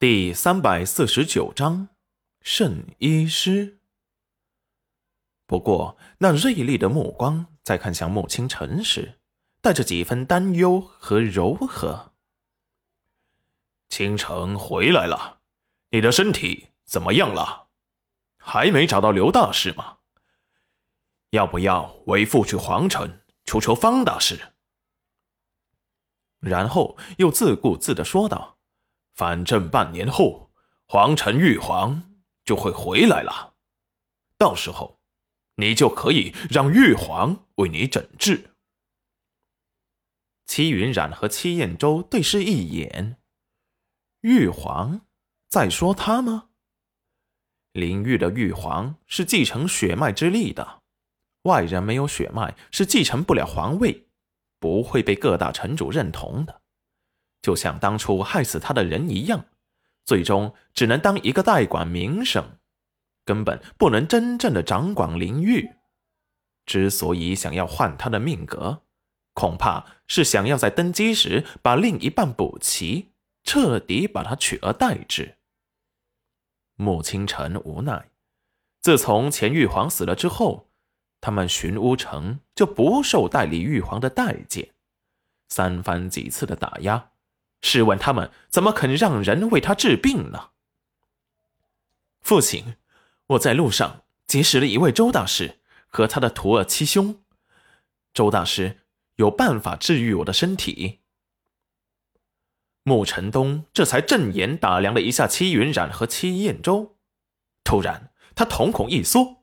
[0.00, 1.88] 第三百四十九章
[2.40, 3.80] 圣医师。
[5.44, 9.18] 不过，那锐利的目光在看向穆清晨时，
[9.60, 12.12] 带着几分担忧和柔和。
[13.88, 15.40] 倾城回来了，
[15.90, 17.66] 你的身体怎么样了？
[18.36, 19.96] 还没找到刘大师吗？
[21.30, 24.52] 要不要为父去皇城求求方大师？
[26.38, 28.57] 然后又自顾自的说道。
[29.18, 30.52] 反正半年后，
[30.86, 33.54] 皇城玉皇就会回来了，
[34.38, 35.00] 到时候，
[35.56, 38.50] 你就可以让玉皇为你诊治。
[40.46, 43.18] 戚云染和戚彦州对视一眼，
[44.20, 45.00] 玉皇
[45.48, 46.50] 在说他吗？
[47.72, 50.82] 灵域的玉皇是继承血脉之力的，
[51.42, 54.06] 外人没有血脉是继承不了皇位，
[54.60, 56.57] 不会被各大城主认同的。
[57.42, 59.46] 就像当初害死他的人一样，
[60.04, 62.58] 最终只能当一个代管名声，
[63.24, 65.70] 根本不能真正的掌管灵域。
[66.66, 68.82] 之所以想要换他的命格，
[69.32, 73.12] 恐怕是想要在登基时把另一半补齐，
[73.44, 75.36] 彻底把他取而代之。
[76.74, 78.10] 穆清晨无奈，
[78.82, 80.70] 自从前玉皇死了之后，
[81.20, 84.74] 他们寻乌城就不受代理玉皇的待见，
[85.48, 87.12] 三番几次的打压。
[87.60, 90.50] 试问他们怎么肯让人为他治病呢？
[92.20, 92.76] 父亲，
[93.28, 97.22] 我在路上结识了一位周大师和他的徒儿七兄，
[98.12, 98.80] 周大师
[99.16, 101.00] 有办法治愈我的身体。
[102.84, 106.96] 穆晨东这才正眼打量了一下戚云染和戚彦舟，
[107.64, 109.42] 突然他瞳孔一缩，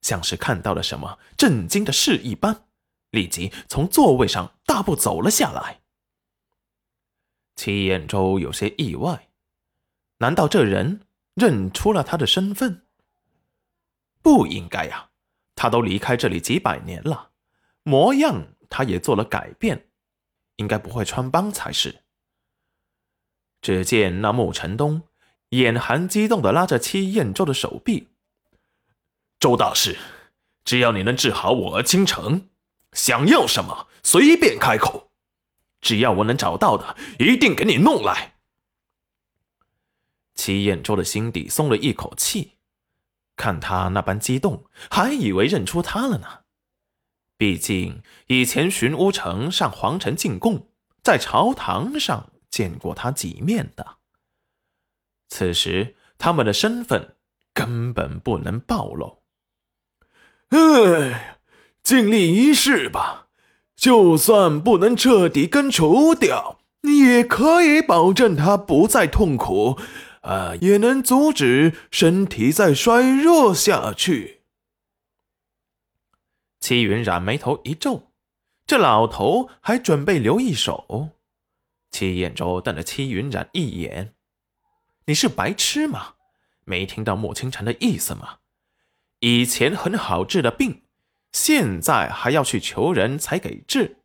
[0.00, 2.64] 像是看到了什么震惊的事一般，
[3.10, 5.77] 立即从座位上大步走了下来。
[7.58, 9.30] 齐彦舟有些意外，
[10.18, 11.00] 难道这人
[11.34, 12.86] 认出了他的身份？
[14.22, 15.10] 不应该呀，
[15.56, 17.30] 他都离开这里几百年了，
[17.82, 19.88] 模样他也做了改变，
[20.54, 22.04] 应该不会穿帮才是。
[23.60, 25.02] 只见那穆晨东
[25.48, 28.06] 眼含激动的拉着戚彦舟的手臂
[29.40, 29.98] ：“周大师，
[30.64, 32.48] 只要你能治好我儿倾城，
[32.92, 35.06] 想要什么随便开口。”
[35.80, 38.34] 只要我能找到的，一定给你弄来。
[40.34, 42.54] 齐彦舟的心底松了一口气，
[43.36, 46.40] 看他那般激动，还以为认出他了呢。
[47.36, 50.68] 毕竟以前寻乌城上皇城进贡，
[51.02, 53.98] 在朝堂上见过他几面的。
[55.28, 57.16] 此时他们的身份
[57.52, 59.22] 根本不能暴露。
[60.48, 61.38] 哎，
[61.82, 63.27] 尽力一试吧。
[63.78, 69.78] 就算不能彻底根除掉，也可以保证他不再痛苦，
[70.22, 74.40] 啊，也能阻止身体再衰弱下去。
[76.58, 78.10] 戚云染眉头一皱，
[78.66, 81.10] 这老头还准备留一手。
[81.92, 84.12] 戚彦舟瞪了戚云染一眼
[85.06, 86.14] ：“你是白痴吗？
[86.64, 88.38] 没听到莫清晨的意思吗？
[89.20, 90.82] 以前很好治的病。”
[91.38, 93.98] 现在还要去求人才给治，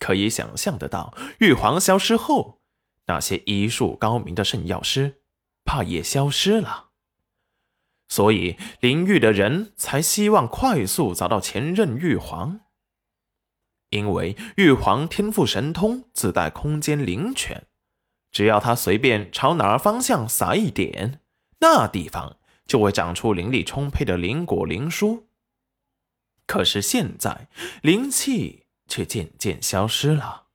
[0.00, 2.60] 可以想象得到，玉皇消失后，
[3.06, 5.20] 那些医术高明的圣药师，
[5.64, 6.88] 怕也消失了。
[8.08, 12.62] 所以灵域的人才希望快速找到前任玉皇，
[13.90, 17.68] 因为玉皇天赋神通，自带空间灵泉，
[18.32, 21.20] 只要他随便朝哪儿方向撒一点，
[21.60, 25.28] 那地方就会长出灵力充沛的灵果灵书。
[26.50, 27.48] 可是现在
[27.80, 30.48] 灵气却渐渐消失了，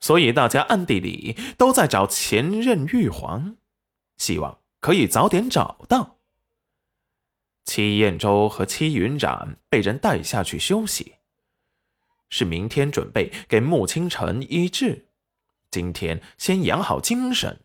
[0.00, 3.58] 所以大家暗地里都在找前任玉皇，
[4.16, 6.16] 希望可以早点找到。
[7.66, 11.16] 戚彦州和戚云染被人带下去休息，
[12.30, 15.08] 是明天准备给穆清晨医治，
[15.70, 17.60] 今天先养好精神。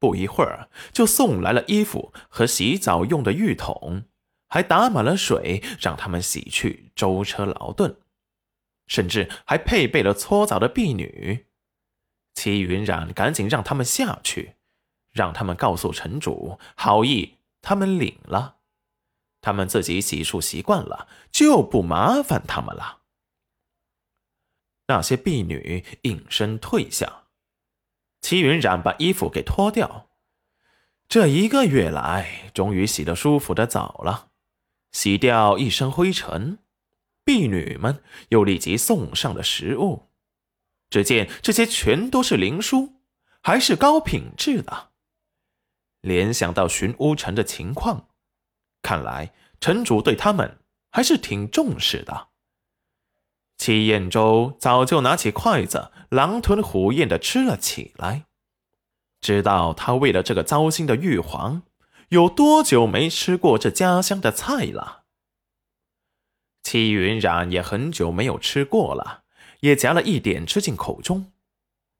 [0.00, 4.06] 不一会儿，就送来了衣服和洗澡用的浴桶。
[4.48, 7.96] 还打满了水，让他们洗去舟车劳顿，
[8.86, 11.46] 甚至还配备了搓澡的婢女。
[12.34, 14.54] 齐云染赶紧让他们下去，
[15.12, 18.56] 让他们告诉城主好意，他们领了。
[19.40, 22.98] 他们自己洗漱习惯了，就不麻烦他们了。
[24.88, 27.24] 那些婢女应声退下，
[28.20, 30.08] 齐云染把衣服给脱掉。
[31.08, 34.27] 这一个月来，终于洗得舒服的澡了。
[34.92, 36.58] 洗掉一身灰尘，
[37.24, 40.08] 婢女们又立即送上了食物。
[40.90, 42.94] 只见这些全都是灵书，
[43.42, 44.90] 还是高品质的。
[46.00, 48.08] 联想到寻乌城的情况，
[48.82, 50.58] 看来城主对他们
[50.90, 52.28] 还是挺重视的。
[53.58, 58.26] 戚彦周早就拿起筷子，狼吞虎咽的吃了起来。
[59.20, 61.62] 知道他为了这个糟心的玉皇，
[62.08, 65.04] 有多久没吃过这家乡的菜了。
[66.62, 69.24] 戚云染也很久没有吃过了，
[69.60, 71.32] 也夹了一点吃进口中，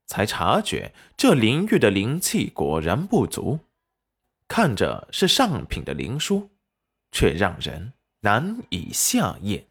[0.07, 3.59] 才察觉这灵玉的灵气果然不足。
[4.47, 6.49] 看着是上品的灵书，
[7.11, 9.68] 却让人难以下咽。